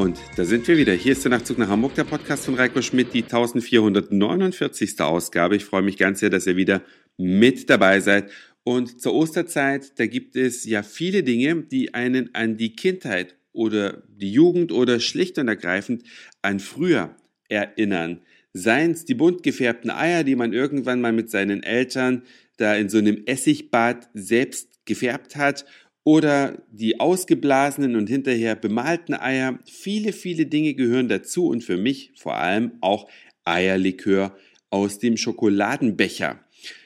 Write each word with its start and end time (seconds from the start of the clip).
Und 0.00 0.18
da 0.36 0.46
sind 0.46 0.66
wir 0.66 0.78
wieder. 0.78 0.94
Hier 0.94 1.12
ist 1.12 1.24
der 1.24 1.30
Nachtzug 1.30 1.58
nach 1.58 1.68
Hamburg, 1.68 1.94
der 1.94 2.04
Podcast 2.04 2.46
von 2.46 2.54
Reiko 2.54 2.80
Schmidt, 2.80 3.12
die 3.12 3.22
1449. 3.22 4.98
Ausgabe. 4.98 5.56
Ich 5.56 5.66
freue 5.66 5.82
mich 5.82 5.98
ganz 5.98 6.20
sehr, 6.20 6.30
dass 6.30 6.46
ihr 6.46 6.56
wieder 6.56 6.80
mit 7.18 7.68
dabei 7.68 8.00
seid. 8.00 8.30
Und 8.64 9.02
zur 9.02 9.12
Osterzeit, 9.12 9.98
da 9.98 10.06
gibt 10.06 10.36
es 10.36 10.64
ja 10.64 10.82
viele 10.82 11.22
Dinge, 11.22 11.64
die 11.64 11.92
einen 11.92 12.34
an 12.34 12.56
die 12.56 12.74
Kindheit 12.74 13.36
oder 13.52 14.02
die 14.08 14.32
Jugend 14.32 14.72
oder 14.72 15.00
schlicht 15.00 15.36
und 15.36 15.48
ergreifend 15.48 16.04
an 16.40 16.60
früher 16.60 17.14
erinnern. 17.50 18.22
Seien 18.54 18.92
es 18.92 19.04
die 19.04 19.12
bunt 19.12 19.42
gefärbten 19.42 19.90
Eier, 19.90 20.24
die 20.24 20.34
man 20.34 20.54
irgendwann 20.54 21.02
mal 21.02 21.12
mit 21.12 21.28
seinen 21.28 21.62
Eltern 21.62 22.22
da 22.56 22.74
in 22.74 22.88
so 22.88 22.96
einem 22.96 23.24
Essigbad 23.26 24.08
selbst 24.14 24.86
gefärbt 24.86 25.36
hat 25.36 25.66
oder 26.04 26.62
die 26.70 26.98
ausgeblasenen 26.98 27.96
und 27.96 28.08
hinterher 28.08 28.56
bemalten 28.56 29.14
Eier. 29.14 29.58
Viele, 29.66 30.12
viele 30.12 30.46
Dinge 30.46 30.74
gehören 30.74 31.08
dazu 31.08 31.46
und 31.48 31.62
für 31.62 31.76
mich 31.76 32.12
vor 32.16 32.36
allem 32.36 32.72
auch 32.80 33.08
Eierlikör 33.44 34.36
aus 34.70 34.98
dem 34.98 35.16
Schokoladenbecher. 35.16 36.40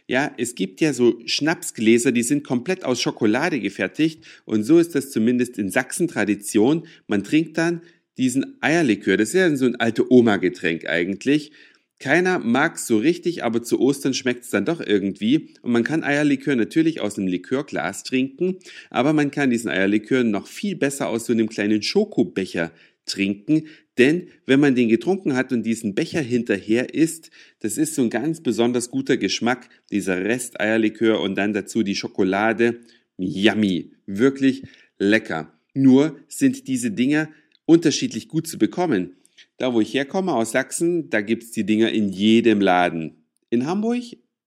Ja, 0.06 0.32
es 0.36 0.54
gibt 0.54 0.80
ja 0.80 0.92
so 0.92 1.18
Schnapsgläser, 1.24 2.12
die 2.12 2.22
sind 2.22 2.44
komplett 2.44 2.84
aus 2.84 3.00
Schokolade 3.00 3.60
gefertigt 3.60 4.24
und 4.44 4.62
so 4.62 4.78
ist 4.78 4.94
das 4.94 5.10
zumindest 5.10 5.58
in 5.58 5.70
Sachsen 5.70 6.08
Tradition. 6.08 6.86
Man 7.06 7.24
trinkt 7.24 7.56
dann 7.56 7.80
diesen 8.18 8.58
Eierlikör. 8.60 9.16
Das 9.16 9.28
ist 9.28 9.34
ja 9.34 9.56
so 9.56 9.64
ein 9.64 9.76
alte 9.76 10.10
Oma-Getränk 10.12 10.86
eigentlich. 10.86 11.52
Keiner 12.00 12.38
mag 12.38 12.78
so 12.78 12.98
richtig, 12.98 13.44
aber 13.44 13.62
zu 13.62 13.80
Ostern 13.80 14.14
schmeckt 14.14 14.44
es 14.44 14.50
dann 14.50 14.64
doch 14.64 14.80
irgendwie. 14.80 15.54
Und 15.62 15.72
man 15.72 15.84
kann 15.84 16.02
Eierlikör 16.02 16.56
natürlich 16.56 17.00
aus 17.00 17.16
einem 17.16 17.28
Likörglas 17.28 18.02
trinken, 18.02 18.58
aber 18.90 19.12
man 19.12 19.30
kann 19.30 19.50
diesen 19.50 19.70
Eierlikör 19.70 20.24
noch 20.24 20.46
viel 20.46 20.76
besser 20.76 21.08
aus 21.08 21.26
so 21.26 21.32
einem 21.32 21.48
kleinen 21.48 21.82
Schokobecher 21.82 22.72
trinken. 23.06 23.68
Denn 23.96 24.28
wenn 24.44 24.60
man 24.60 24.74
den 24.74 24.88
getrunken 24.88 25.36
hat 25.36 25.52
und 25.52 25.62
diesen 25.62 25.94
Becher 25.94 26.20
hinterher 26.20 26.94
isst, 26.94 27.30
das 27.60 27.78
ist 27.78 27.94
so 27.94 28.02
ein 28.02 28.10
ganz 28.10 28.42
besonders 28.42 28.90
guter 28.90 29.16
Geschmack, 29.16 29.68
dieser 29.92 30.24
Rest 30.24 30.60
Eierlikör 30.60 31.20
und 31.20 31.36
dann 31.36 31.52
dazu 31.52 31.82
die 31.82 31.94
Schokolade. 31.94 32.80
Yummy. 33.16 33.92
Wirklich 34.06 34.64
lecker. 34.98 35.52
Nur 35.74 36.18
sind 36.28 36.66
diese 36.66 36.90
Dinger 36.90 37.28
unterschiedlich 37.66 38.28
gut 38.28 38.46
zu 38.46 38.58
bekommen. 38.58 39.16
Da, 39.58 39.72
wo 39.72 39.80
ich 39.80 39.94
herkomme, 39.94 40.34
aus 40.34 40.52
Sachsen, 40.52 41.10
da 41.10 41.20
gibt's 41.20 41.52
die 41.52 41.64
Dinger 41.64 41.90
in 41.90 42.08
jedem 42.08 42.60
Laden. 42.60 43.24
In 43.50 43.66
Hamburg 43.66 44.02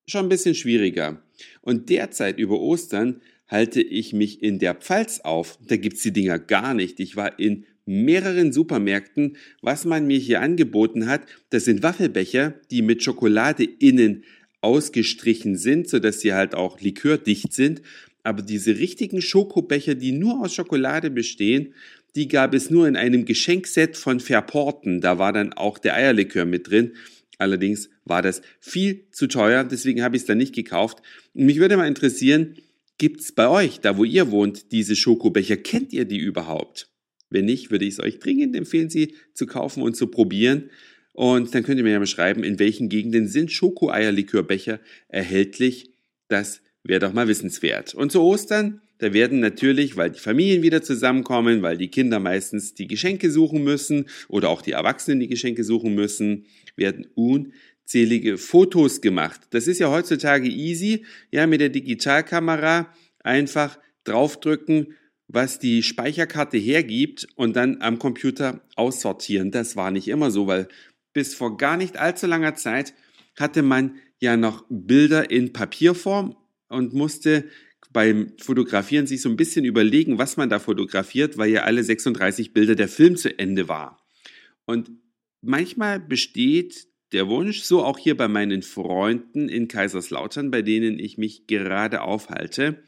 schon 0.08 0.25
ein 0.25 0.30
bisschen 0.30 0.55
schwieriger. 0.55 1.22
Und 1.61 1.89
derzeit 1.89 2.39
über 2.39 2.59
Ostern 2.59 3.22
halte 3.47 3.81
ich 3.81 4.13
mich 4.13 4.44
in 4.44 4.59
der 4.59 4.75
Pfalz 4.75 5.22
auf. 5.22 5.58
Da 5.66 5.78
gibt's 5.78 6.03
die 6.03 6.11
Dinger 6.11 6.39
gar 6.39 6.73
nicht. 6.73 7.00
Ich 7.00 7.16
war 7.16 7.39
in 7.39 7.66
mehreren 7.85 8.52
Supermärkten. 8.52 9.38
Was 9.61 9.85
man 9.85 10.08
mir 10.08 10.19
hier 10.19 10.41
angeboten 10.41 11.08
hat, 11.08 11.22
das 11.50 11.66
sind 11.66 11.83
Waffelbecher, 11.83 12.55
die 12.69 12.81
mit 12.81 13.03
Schokolade 13.03 13.63
innen 13.63 14.23
ausgestrichen 14.61 15.55
sind, 15.55 15.88
sodass 15.88 16.19
sie 16.19 16.33
halt 16.33 16.53
auch 16.53 16.81
likördicht 16.81 17.53
sind. 17.53 17.81
Aber 18.23 18.41
diese 18.41 18.78
richtigen 18.78 19.22
Schokobecher, 19.22 19.95
die 19.95 20.11
nur 20.11 20.41
aus 20.41 20.53
Schokolade 20.53 21.09
bestehen, 21.09 21.73
die 22.17 22.27
gab 22.27 22.55
es 22.55 22.71
nur 22.71 22.87
in 22.87 22.95
einem 22.95 23.25
Geschenkset 23.25 23.95
von 23.95 24.19
Verporten. 24.19 25.01
Da 25.01 25.19
war 25.19 25.31
dann 25.31 25.53
auch 25.53 25.77
der 25.77 25.93
Eierlikör 25.93 26.45
mit 26.45 26.67
drin. 26.67 26.93
Allerdings 27.37 27.91
war 28.05 28.23
das 28.23 28.41
viel 28.59 29.05
zu 29.11 29.27
teuer, 29.27 29.63
deswegen 29.63 30.01
habe 30.01 30.15
ich 30.15 30.23
es 30.23 30.25
dann 30.25 30.39
nicht 30.39 30.55
gekauft. 30.55 31.03
Mich 31.35 31.59
würde 31.59 31.77
mal 31.77 31.88
interessieren, 31.88 32.55
gibt 32.97 33.21
es 33.21 33.31
bei 33.33 33.47
euch, 33.47 33.81
da 33.81 33.97
wo 33.97 34.03
ihr 34.03 34.31
wohnt, 34.31 34.71
diese 34.71 34.95
Schokobecher? 34.95 35.57
Kennt 35.57 35.93
ihr 35.93 36.05
die 36.05 36.17
überhaupt? 36.17 36.89
Wenn 37.29 37.45
nicht, 37.45 37.69
würde 37.69 37.85
ich 37.85 37.94
es 37.94 38.00
euch 38.00 38.17
dringend 38.17 38.56
empfehlen, 38.56 38.89
sie 38.89 39.13
zu 39.35 39.45
kaufen 39.45 39.83
und 39.83 39.95
zu 39.95 40.07
probieren. 40.07 40.72
Und 41.13 41.53
dann 41.53 41.61
könnt 41.61 41.77
ihr 41.77 41.83
mir 41.83 41.91
ja 41.91 42.00
mal 42.00 42.07
schreiben, 42.07 42.44
in 42.44 42.57
welchen 42.57 42.89
Gegenden 42.89 43.27
sind 43.27 43.51
Schokoeierlikörbecher 43.51 44.79
erhältlich. 45.07 45.91
Das 46.29 46.61
wäre 46.83 47.00
doch 47.00 47.13
mal 47.13 47.27
wissenswert. 47.27 47.94
Und 47.94 48.11
zu 48.11 48.22
Ostern 48.22 48.81
da 49.00 49.13
werden 49.13 49.40
natürlich, 49.40 49.96
weil 49.96 50.12
die 50.12 50.19
Familien 50.19 50.63
wieder 50.63 50.81
zusammenkommen, 50.81 51.62
weil 51.62 51.78
die 51.78 51.90
Kinder 51.90 52.19
meistens 52.19 52.74
die 52.74 52.88
Geschenke 52.88 53.30
suchen 53.31 53.63
müssen 53.63 54.06
oder 54.28 54.50
auch 54.50 54.62
die 54.62 54.72
Erwachsenen 54.72 55.19
die 55.19 55.28
Geschenke 55.28 55.63
suchen 55.63 55.94
müssen, 55.94 56.46
werden 56.75 57.07
unzählige 57.16 58.38
Fotos 58.38 59.02
gemacht. 59.02 59.41
Das 59.52 59.68
ist 59.68 59.80
ja 59.80 59.91
heutzutage 59.91 60.50
easy, 60.50 61.06
ja, 61.31 61.46
mit 61.46 61.62
der 61.62 61.69
Digitalkamera 61.69 62.94
einfach 63.19 63.78
draufdrücken, 64.03 64.96
was 65.28 65.59
die 65.59 65.84
Speicherkarte 65.84 66.57
hergibt 66.57 67.28
und 67.36 67.56
dann 67.56 67.81
am 67.81 68.00
Computer 68.00 68.62
aussortieren. 68.75 69.52
Das 69.52 69.75
war 69.75 69.91
nicht 69.91 70.07
immer 70.07 70.31
so, 70.31 70.47
weil 70.47 70.68
bis 71.13 71.36
vor 71.36 71.57
gar 71.57 71.78
nicht 71.78 71.97
allzu 71.97 72.28
langer 72.28 72.56
Zeit 72.56 72.94
hatte 73.38 73.62
man 73.62 73.96
ja 74.19 74.38
noch 74.38 74.66
Bilder 74.69 75.30
in 75.30 75.53
Papierform 75.53 76.36
und 76.69 76.94
musste 76.94 77.46
beim 77.92 78.34
Fotografieren 78.40 79.08
sich 79.08 79.22
so 79.22 79.30
ein 79.30 79.38
bisschen 79.38 79.66
überlegen, 79.66 80.18
was 80.18 80.38
man 80.38 80.50
da 80.50 80.59
fotografiert, 80.59 81.38
weil 81.38 81.50
ja 81.50 81.64
alle 81.64 81.84
36 81.84 82.53
Bilder 82.53 82.75
der 82.75 82.88
Film 82.88 83.16
zu 83.16 83.38
Ende 83.38 83.68
war. 83.68 84.06
Und 84.66 84.92
manchmal 85.42 86.00
besteht 86.00 86.88
der 87.14 87.28
Wunsch, 87.28 87.62
so 87.62 87.84
auch 87.84 87.98
hier 87.98 88.18
bei 88.18 88.28
meinen 88.28 88.62
Freunden 88.62 89.48
in 89.48 89.68
Kaiserslautern, 89.68 90.52
bei 90.52 90.62
denen 90.62 91.00
ich 91.00 91.18
mich 91.18 91.48
gerade 91.48 92.02
aufhalte, 92.02 92.84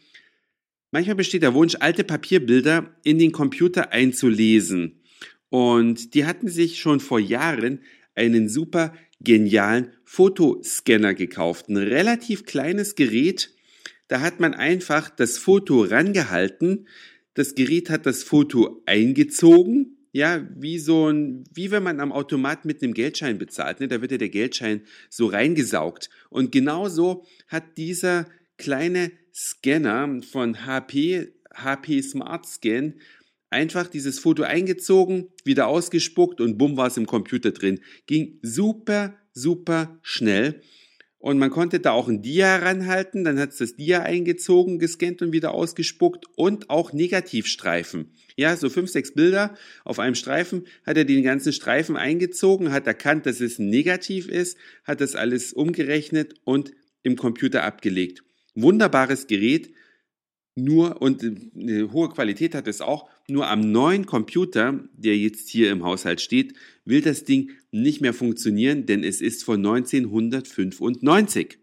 manchmal 0.92 1.16
besteht 1.16 1.44
der 1.44 1.54
Wunsch, 1.54 1.76
alte 1.80 2.04
Papierbilder 2.04 2.96
in 3.04 3.18
den 3.18 3.32
Computer 3.32 3.94
einzulesen. 3.94 5.02
Und 5.50 6.14
die 6.14 6.26
hatten 6.26 6.50
sich 6.50 6.80
schon 6.80 7.00
vor 7.00 7.20
Jahren 7.20 7.82
einen 8.14 8.50
super 8.50 8.94
genialen 9.22 9.94
Fotoscanner 10.04 11.14
gekauft. 11.14 11.70
Ein 11.70 11.78
relativ 11.78 12.46
kleines 12.46 12.96
Gerät, 12.96 13.52
da 14.10 14.22
hat 14.22 14.40
man 14.42 14.54
einfach 14.54 15.10
das 15.10 15.38
Foto 15.38 15.84
rangehalten, 15.84 16.88
das 17.36 17.56
Gerät 17.56 17.90
hat 17.90 18.06
das 18.06 18.24
Foto 18.24 18.82
eingezogen, 18.86 19.96
ja, 20.12 20.46
wie 20.58 20.80
so 20.80 21.10
ein, 21.10 21.44
wie 21.54 21.70
wenn 21.72 21.84
man 21.84 22.00
am 22.00 22.12
Automat 22.12 22.66
mit 22.66 22.82
einem 22.82 22.94
Geldschein 22.94 23.38
bezahlt, 23.38 23.80
ne? 23.80 23.88
da 23.88 24.02
wird 24.02 24.12
ja 24.12 24.18
der 24.18 24.30
Geldschein 24.30 24.82
so 25.10 25.28
reingesaugt. 25.28 26.10
Und 26.30 26.52
genauso 26.52 27.26
hat 27.48 27.78
dieser 27.78 28.26
kleine 28.58 29.12
Scanner 29.34 30.22
von 30.24 30.66
HP, 30.66 31.32
HP 31.54 32.02
Smart 32.02 32.48
Scan, 32.48 32.96
einfach 33.52 33.88
dieses 33.88 34.18
Foto 34.18 34.44
eingezogen, 34.44 35.30
wieder 35.44 35.68
ausgespuckt 35.68 36.42
und 36.42 36.58
bumm 36.58 36.78
war 36.78 36.88
es 36.88 36.98
im 36.98 37.06
Computer 37.06 37.52
drin. 37.52 37.80
Ging 38.08 38.40
super, 38.42 39.14
super 39.34 40.00
schnell. 40.02 40.62
Und 41.20 41.38
man 41.38 41.50
konnte 41.50 41.82
da 41.82 41.92
auch 41.92 42.08
ein 42.08 42.22
Dia 42.22 42.56
ranhalten, 42.56 43.26
dann 43.26 43.40
hat 43.40 43.50
es 43.50 43.58
das 43.58 43.76
Dia 43.76 44.04
eingezogen, 44.04 44.80
gescannt 44.80 45.22
und 45.22 45.34
wieder 45.34 45.54
ausgespuckt 45.54 46.26
und 46.36 46.70
auch 46.70 46.94
Negativstreifen. 46.94 48.14
Ja, 48.38 48.56
so 48.56 48.70
fünf, 48.70 48.90
sechs 48.90 49.14
Bilder 49.14 49.54
auf 49.84 50.00
einem 50.00 50.16
Streifen, 50.16 50.66
hat 50.86 50.96
er 50.96 51.04
den 51.04 51.22
ganzen 51.24 51.52
Streifen 51.52 51.98
eingezogen, 51.98 52.72
hat 52.72 52.88
erkannt, 52.88 53.26
dass 53.26 53.42
es 53.42 53.60
negativ 53.60 54.30
ist, 54.30 54.58
hat 54.86 55.02
das 55.02 55.16
alles 55.16 55.52
umgerechnet 55.52 56.36
und 56.46 56.72
im 57.04 57.18
Computer 57.18 57.64
abgelegt. 57.64 58.24
Wunderbares 58.56 59.28
Gerät, 59.28 59.74
nur 60.64 61.02
und 61.02 61.24
eine 61.24 61.92
hohe 61.92 62.10
Qualität 62.10 62.56
hat 62.56 62.68
es 62.68 62.82
auch. 62.82 63.10
Nur 63.28 63.48
am 63.48 63.72
neuen 63.72 64.06
Computer, 64.06 64.84
der 64.94 65.18
jetzt 65.18 65.50
hier 65.50 65.72
im 65.72 65.84
Haushalt 65.84 66.22
steht, 66.22 66.54
will 66.86 67.02
das 67.02 67.24
Ding 67.24 67.52
nicht 67.72 68.02
mehr 68.02 68.14
funktionieren, 68.14 68.86
denn 68.86 69.04
es 69.04 69.22
ist 69.22 69.44
von 69.44 69.60
1995. 69.66 71.58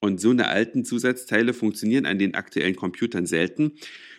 Und 0.00 0.20
so 0.20 0.30
eine 0.30 0.48
alten 0.48 0.84
Zusatzteile 0.84 1.54
funktionieren 1.54 2.06
an 2.06 2.18
den 2.18 2.34
aktuellen 2.34 2.76
Computern 2.76 3.26
selten. 3.26 3.72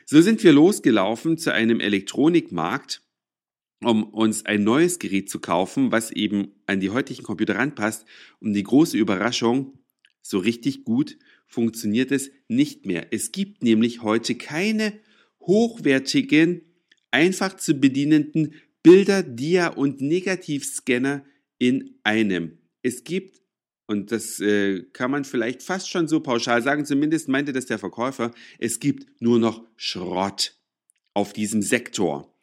So 0.05 0.21
sind 0.21 0.43
wir 0.43 0.51
losgelaufen 0.51 1.37
zu 1.37 1.53
einem 1.53 1.79
Elektronikmarkt, 1.79 3.01
um 3.83 4.03
uns 4.03 4.45
ein 4.45 4.63
neues 4.63 4.99
Gerät 4.99 5.29
zu 5.29 5.39
kaufen, 5.39 5.91
was 5.91 6.11
eben 6.11 6.53
an 6.65 6.79
die 6.79 6.89
heutigen 6.89 7.23
Computer 7.23 7.55
ranpasst. 7.55 8.05
Und 8.39 8.53
die 8.53 8.63
große 8.63 8.97
Überraschung, 8.97 9.79
so 10.21 10.39
richtig 10.39 10.83
gut 10.83 11.17
funktioniert 11.47 12.11
es 12.11 12.29
nicht 12.47 12.85
mehr. 12.85 13.07
Es 13.11 13.31
gibt 13.31 13.63
nämlich 13.63 14.03
heute 14.03 14.35
keine 14.35 14.99
hochwertigen, 15.41 16.61
einfach 17.11 17.55
zu 17.55 17.75
bedienenden 17.75 18.53
Bilder, 18.83 19.23
Dia 19.23 19.69
und 19.69 20.01
Negativscanner 20.01 21.25
in 21.57 21.99
einem. 22.03 22.59
Es 22.83 23.03
gibt, 23.03 23.41
und 23.87 24.11
das 24.11 24.39
äh, 24.39 24.83
kann 24.93 25.11
man 25.11 25.23
vielleicht 25.23 25.63
fast 25.63 25.89
schon 25.89 26.07
so 26.07 26.19
pauschal 26.19 26.61
sagen, 26.61 26.85
zumindest 26.85 27.27
meinte 27.27 27.53
das 27.53 27.65
der 27.65 27.79
Verkäufer, 27.79 28.33
es 28.59 28.79
gibt 28.79 29.21
nur 29.21 29.39
noch 29.39 29.65
Schrott 29.75 30.55
auf 31.13 31.33
diesem 31.33 31.61
Sektor. 31.61 32.33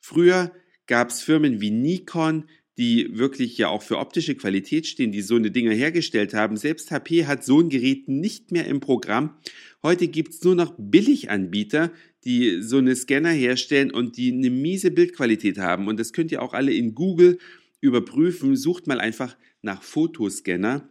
Früher 0.00 0.52
gab 0.86 1.10
es 1.10 1.22
Firmen 1.22 1.60
wie 1.60 1.70
Nikon, 1.70 2.48
die 2.78 3.18
wirklich 3.18 3.58
ja 3.58 3.68
auch 3.68 3.82
für 3.82 3.98
optische 3.98 4.34
Qualität 4.34 4.86
stehen, 4.86 5.12
die 5.12 5.20
so 5.20 5.36
eine 5.36 5.50
Dinger 5.50 5.72
hergestellt 5.72 6.32
haben. 6.32 6.56
Selbst 6.56 6.90
HP 6.90 7.26
hat 7.26 7.44
so 7.44 7.60
ein 7.60 7.68
Gerät 7.68 8.08
nicht 8.08 8.50
mehr 8.50 8.66
im 8.66 8.80
Programm. 8.80 9.36
Heute 9.82 10.08
gibt's 10.08 10.42
nur 10.42 10.54
noch 10.54 10.74
Billiganbieter, 10.78 11.90
die 12.24 12.62
so 12.62 12.78
eine 12.78 12.96
Scanner 12.96 13.30
herstellen 13.30 13.90
und 13.90 14.16
die 14.16 14.32
eine 14.32 14.50
miese 14.50 14.90
Bildqualität 14.90 15.58
haben. 15.58 15.88
Und 15.88 16.00
das 16.00 16.12
könnt 16.12 16.32
ihr 16.32 16.40
auch 16.40 16.54
alle 16.54 16.72
in 16.72 16.94
Google 16.94 17.38
überprüfen. 17.80 18.56
Sucht 18.56 18.86
mal 18.86 19.00
einfach 19.00 19.36
nach 19.60 19.82
Fotoscanner 19.82 20.88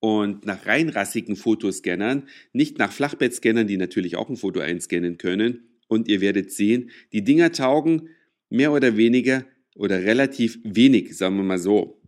und 0.00 0.44
nach 0.44 0.66
reinrassigen 0.66 1.36
Fotoscannern, 1.36 2.24
nicht 2.52 2.78
nach 2.78 2.92
Flachbettscannern, 2.92 3.68
die 3.68 3.76
natürlich 3.76 4.16
auch 4.16 4.28
ein 4.28 4.36
Foto 4.36 4.60
einscannen 4.60 5.16
können. 5.16 5.68
Und 5.86 6.08
ihr 6.08 6.20
werdet 6.20 6.50
sehen, 6.50 6.90
die 7.12 7.22
Dinger 7.22 7.52
taugen 7.52 8.08
mehr 8.50 8.72
oder 8.72 8.96
weniger 8.96 9.44
oder 9.74 10.02
relativ 10.02 10.58
wenig, 10.64 11.16
sagen 11.16 11.36
wir 11.36 11.42
mal 11.42 11.58
so. 11.58 12.00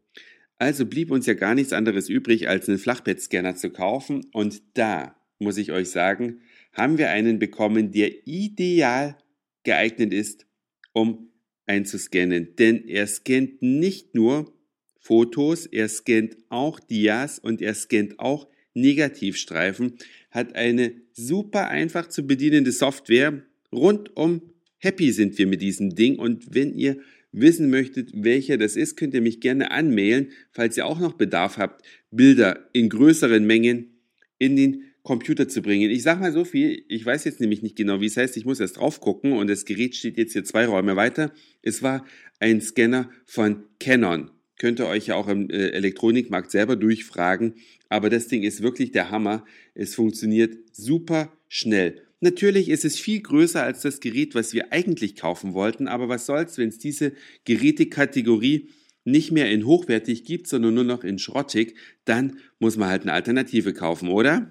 Also 0.56 0.86
blieb 0.86 1.10
uns 1.10 1.26
ja 1.26 1.34
gar 1.34 1.54
nichts 1.54 1.72
anderes 1.72 2.08
übrig, 2.08 2.48
als 2.48 2.68
einen 2.68 2.78
Flachbettscanner 2.78 3.56
zu 3.56 3.70
kaufen. 3.70 4.26
Und 4.32 4.62
da, 4.74 5.16
muss 5.38 5.58
ich 5.58 5.72
euch 5.72 5.90
sagen, 5.90 6.40
haben 6.72 6.98
wir 6.98 7.10
einen 7.10 7.38
bekommen, 7.38 7.90
der 7.90 8.26
ideal 8.26 9.16
geeignet 9.64 10.12
ist, 10.12 10.46
um 10.92 11.30
einzuscannen. 11.66 12.54
Denn 12.56 12.86
er 12.86 13.06
scannt 13.06 13.62
nicht 13.62 14.14
nur 14.14 14.52
Fotos, 14.98 15.66
er 15.66 15.88
scannt 15.88 16.36
auch 16.48 16.80
Dias 16.80 17.38
und 17.38 17.60
er 17.60 17.74
scannt 17.74 18.18
auch 18.18 18.48
Negativstreifen, 18.74 19.94
hat 20.30 20.54
eine 20.56 20.94
super 21.12 21.68
einfach 21.68 22.08
zu 22.08 22.26
bedienende 22.26 22.72
Software. 22.72 23.42
Rundum 23.72 24.42
happy 24.78 25.12
sind 25.12 25.38
wir 25.38 25.46
mit 25.46 25.62
diesem 25.62 25.94
Ding 25.94 26.18
und 26.18 26.54
wenn 26.54 26.74
ihr 26.74 26.98
wissen 27.34 27.68
möchtet, 27.68 28.10
welcher 28.14 28.56
das 28.56 28.76
ist, 28.76 28.96
könnt 28.96 29.14
ihr 29.14 29.20
mich 29.20 29.40
gerne 29.40 29.70
anmailen, 29.70 30.30
falls 30.52 30.76
ihr 30.76 30.86
auch 30.86 31.00
noch 31.00 31.14
Bedarf 31.14 31.58
habt, 31.58 31.84
Bilder 32.10 32.68
in 32.72 32.88
größeren 32.88 33.44
Mengen 33.44 34.00
in 34.38 34.56
den 34.56 34.84
Computer 35.02 35.48
zu 35.48 35.60
bringen. 35.60 35.90
Ich 35.90 36.02
sag 36.02 36.20
mal 36.20 36.32
so 36.32 36.44
viel, 36.44 36.84
ich 36.88 37.04
weiß 37.04 37.24
jetzt 37.24 37.40
nämlich 37.40 37.62
nicht 37.62 37.76
genau, 37.76 38.00
wie 38.00 38.06
es 38.06 38.16
heißt, 38.16 38.36
ich 38.36 38.46
muss 38.46 38.60
erst 38.60 38.78
drauf 38.78 39.00
gucken 39.00 39.32
und 39.32 39.48
das 39.48 39.66
Gerät 39.66 39.94
steht 39.94 40.16
jetzt 40.16 40.32
hier 40.32 40.44
zwei 40.44 40.66
Räume 40.66 40.96
weiter. 40.96 41.32
Es 41.60 41.82
war 41.82 42.06
ein 42.40 42.60
Scanner 42.60 43.10
von 43.26 43.64
Canon. 43.78 44.30
Könnt 44.58 44.80
ihr 44.80 44.86
euch 44.86 45.08
ja 45.08 45.16
auch 45.16 45.28
im 45.28 45.50
äh, 45.50 45.70
Elektronikmarkt 45.70 46.50
selber 46.50 46.76
durchfragen, 46.76 47.54
aber 47.88 48.08
das 48.08 48.28
Ding 48.28 48.44
ist 48.44 48.62
wirklich 48.62 48.92
der 48.92 49.10
Hammer. 49.10 49.44
Es 49.74 49.94
funktioniert 49.94 50.56
super 50.72 51.32
schnell. 51.48 52.02
Natürlich 52.24 52.70
ist 52.70 52.86
es 52.86 52.98
viel 52.98 53.20
größer 53.20 53.62
als 53.62 53.82
das 53.82 54.00
Gerät, 54.00 54.34
was 54.34 54.54
wir 54.54 54.72
eigentlich 54.72 55.14
kaufen 55.14 55.52
wollten, 55.52 55.88
aber 55.88 56.08
was 56.08 56.24
soll's, 56.24 56.56
wenn 56.56 56.70
es 56.70 56.78
diese 56.78 57.12
Gerätekategorie 57.44 58.70
nicht 59.04 59.30
mehr 59.30 59.50
in 59.50 59.66
hochwertig 59.66 60.24
gibt, 60.24 60.46
sondern 60.46 60.72
nur 60.72 60.84
noch 60.84 61.04
in 61.04 61.18
schrottig, 61.18 61.76
dann 62.06 62.38
muss 62.58 62.78
man 62.78 62.88
halt 62.88 63.02
eine 63.02 63.12
Alternative 63.12 63.74
kaufen, 63.74 64.08
oder? 64.08 64.50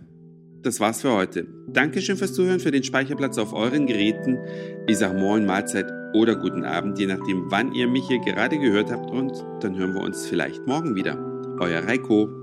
Das 0.62 0.80
war's 0.80 1.02
für 1.02 1.14
heute. 1.14 1.48
Dankeschön 1.68 2.16
fürs 2.16 2.36
Zuhören, 2.36 2.60
für 2.60 2.70
den 2.70 2.84
Speicherplatz 2.84 3.40
auf 3.40 3.54
euren 3.54 3.88
Geräten. 3.88 4.38
Ich 4.88 4.98
sag 4.98 5.18
Moin, 5.18 5.48
Mahlzeit 5.48 5.92
oder 6.14 6.36
guten 6.36 6.66
Abend, 6.66 7.00
je 7.00 7.08
nachdem, 7.08 7.50
wann 7.50 7.74
ihr 7.74 7.88
mich 7.88 8.08
hier 8.08 8.20
gerade 8.20 8.60
gehört 8.60 8.92
habt 8.92 9.10
und 9.10 9.34
dann 9.62 9.76
hören 9.76 9.96
wir 9.96 10.02
uns 10.02 10.28
vielleicht 10.28 10.68
morgen 10.68 10.94
wieder. 10.96 11.18
Euer 11.60 11.82
Reiko. 11.82 12.43